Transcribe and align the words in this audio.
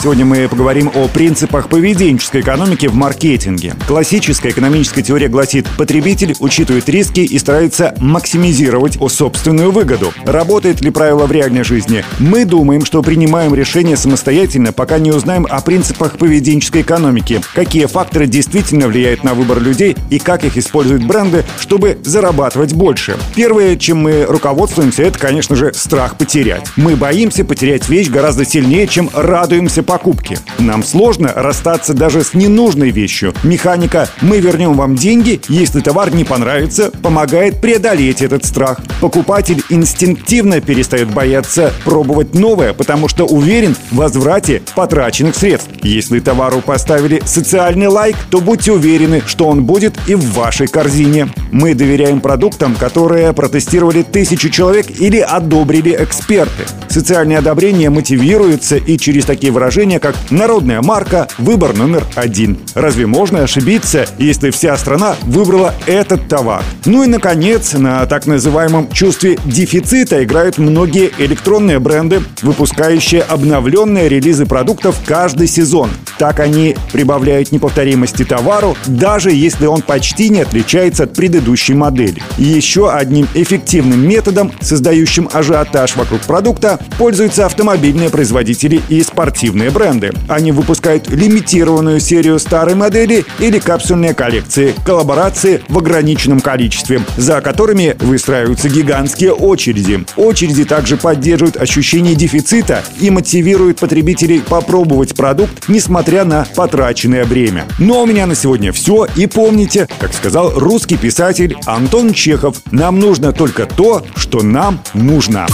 Сегодня 0.00 0.24
мы 0.24 0.48
поговорим 0.48 0.92
о 0.94 1.08
принципах 1.08 1.68
поведенческой 1.68 2.42
экономики 2.42 2.86
в 2.86 2.94
маркетинге. 2.94 3.74
Классическая 3.88 4.50
экономическая 4.50 5.02
теория 5.02 5.26
гласит, 5.26 5.66
потребитель 5.76 6.36
учитывает 6.38 6.88
риски 6.88 7.18
и 7.18 7.36
старается 7.36 7.96
максимизировать 7.98 8.96
собственную 9.10 9.72
выгоду. 9.72 10.12
Работает 10.24 10.82
ли 10.82 10.90
правило 10.90 11.26
в 11.26 11.32
реальной 11.32 11.64
жизни? 11.64 12.04
Мы 12.20 12.44
думаем, 12.44 12.84
что 12.84 13.02
принимаем 13.02 13.56
решения 13.56 13.96
самостоятельно, 13.96 14.72
пока 14.72 15.00
не 15.00 15.10
узнаем 15.10 15.48
о 15.50 15.60
принципах 15.62 16.16
поведенческой 16.16 16.82
экономики, 16.82 17.40
какие 17.52 17.86
факторы 17.86 18.28
действительно 18.28 18.86
влияют 18.86 19.24
на 19.24 19.34
выбор 19.34 19.60
людей 19.60 19.96
и 20.10 20.20
как 20.20 20.44
их 20.44 20.56
используют 20.56 21.04
бренды, 21.04 21.44
чтобы 21.58 21.98
зарабатывать 22.04 22.72
больше. 22.72 23.16
Первое, 23.34 23.74
чем 23.74 23.98
мы 23.98 24.26
руководствуемся, 24.28 25.02
это, 25.02 25.18
конечно 25.18 25.56
же, 25.56 25.74
страх 25.74 26.16
потерять. 26.16 26.68
Мы 26.76 26.94
боимся 26.94 27.44
потерять 27.44 27.88
вещь 27.88 28.10
гораздо 28.10 28.44
сильнее, 28.44 28.86
чем 28.86 29.10
радуемся 29.12 29.82
покупки. 29.88 30.38
Нам 30.58 30.84
сложно 30.84 31.32
расстаться 31.34 31.94
даже 31.94 32.22
с 32.22 32.34
ненужной 32.34 32.90
вещью. 32.90 33.32
Механика 33.42 34.06
«мы 34.20 34.38
вернем 34.38 34.74
вам 34.74 34.94
деньги, 34.94 35.40
если 35.48 35.80
товар 35.80 36.14
не 36.14 36.24
понравится» 36.24 36.90
помогает 37.02 37.62
преодолеть 37.62 38.20
этот 38.20 38.44
страх. 38.44 38.80
Покупатель 39.00 39.62
инстинктивно 39.70 40.60
перестает 40.60 41.08
бояться 41.08 41.72
пробовать 41.84 42.34
новое, 42.34 42.74
потому 42.74 43.08
что 43.08 43.24
уверен 43.24 43.74
в 43.90 43.96
возврате 43.96 44.60
потраченных 44.74 45.34
средств. 45.34 45.70
Если 45.82 46.20
товару 46.20 46.60
поставили 46.60 47.22
социальный 47.24 47.86
лайк, 47.86 48.16
то 48.30 48.42
будьте 48.42 48.72
уверены, 48.72 49.22
что 49.26 49.48
он 49.48 49.64
будет 49.64 49.94
и 50.06 50.14
в 50.14 50.34
вашей 50.34 50.66
корзине. 50.66 51.28
Мы 51.50 51.74
доверяем 51.74 52.20
продуктам, 52.20 52.74
которые 52.74 53.32
протестировали 53.32 54.02
тысячу 54.02 54.50
человек 54.50 54.86
или 55.00 55.18
одобрили 55.18 55.96
эксперты. 55.98 56.64
Социальное 56.88 57.38
одобрение 57.38 57.88
мотивируется 57.88 58.76
и 58.76 58.98
через 58.98 59.24
такие 59.24 59.50
выражения, 59.50 59.77
как 59.78 60.16
«народная 60.30 60.82
марка», 60.82 61.28
«выбор 61.38 61.72
номер 61.72 62.04
один». 62.16 62.58
Разве 62.74 63.06
можно 63.06 63.44
ошибиться, 63.44 64.06
если 64.18 64.50
вся 64.50 64.76
страна 64.76 65.14
выбрала 65.22 65.72
этот 65.86 66.28
товар? 66.28 66.64
Ну 66.84 67.04
и, 67.04 67.06
наконец, 67.06 67.74
на 67.74 68.04
так 68.06 68.26
называемом 68.26 68.90
чувстве 68.90 69.38
дефицита 69.44 70.24
играют 70.24 70.58
многие 70.58 71.12
электронные 71.18 71.78
бренды, 71.78 72.22
выпускающие 72.42 73.22
обновленные 73.22 74.08
релизы 74.08 74.46
продуктов 74.46 74.96
каждый 75.06 75.46
сезон. 75.46 75.90
Так 76.18 76.40
они 76.40 76.76
прибавляют 76.92 77.52
неповторимости 77.52 78.24
товару, 78.24 78.76
даже 78.86 79.30
если 79.30 79.66
он 79.66 79.82
почти 79.82 80.28
не 80.28 80.40
отличается 80.40 81.04
от 81.04 81.14
предыдущей 81.14 81.74
модели. 81.74 82.22
И 82.38 82.42
еще 82.42 82.90
одним 82.90 83.28
эффективным 83.34 84.06
методом, 84.06 84.52
создающим 84.60 85.28
ажиотаж 85.32 85.96
вокруг 85.96 86.20
продукта, 86.22 86.78
пользуются 86.98 87.46
автомобильные 87.46 88.10
производители 88.10 88.82
и 88.88 89.02
спортивные 89.02 89.70
бренды. 89.70 90.12
Они 90.28 90.50
выпускают 90.52 91.08
лимитированную 91.08 92.00
серию 92.00 92.38
старой 92.38 92.74
модели 92.74 93.24
или 93.38 93.58
капсульные 93.58 94.14
коллекции, 94.14 94.74
коллаборации 94.84 95.62
в 95.68 95.78
ограниченном 95.78 96.40
количестве, 96.40 97.02
за 97.16 97.40
которыми 97.40 97.96
выстраиваются 98.00 98.68
гигантские 98.68 99.32
очереди. 99.32 100.04
Очереди 100.16 100.64
также 100.64 100.96
поддерживают 100.96 101.56
ощущение 101.56 102.14
дефицита 102.14 102.82
и 103.00 103.10
мотивируют 103.10 103.78
потребителей 103.78 104.40
попробовать 104.40 105.14
продукт, 105.14 105.68
несмотря 106.08 106.24
на 106.24 106.46
потраченное 106.56 107.24
время. 107.24 107.66
Ну 107.78 107.98
а 107.98 108.02
у 108.04 108.06
меня 108.06 108.26
на 108.26 108.34
сегодня 108.34 108.72
все. 108.72 109.06
И 109.14 109.26
помните, 109.26 109.86
как 109.98 110.14
сказал 110.14 110.58
русский 110.58 110.96
писатель 110.96 111.54
Антон 111.66 112.14
Чехов, 112.14 112.56
нам 112.70 112.98
нужно 112.98 113.34
только 113.34 113.66
то, 113.66 114.02
что 114.16 114.42
нам 114.42 114.80
нужно. 114.94 115.46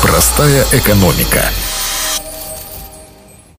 Простая 0.00 0.64
экономика. 0.72 1.42